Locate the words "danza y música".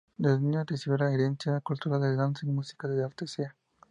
2.23-2.87